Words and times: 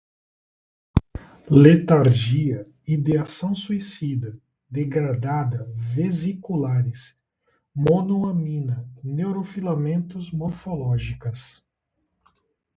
letargia, 1.51 2.67
ideação 2.87 3.53
suicida, 3.53 4.35
degrada, 4.67 5.71
vesiculares, 5.75 7.15
monoamina, 7.75 8.89
neurofilamentos, 9.03 10.31
morfológicas 10.31 11.63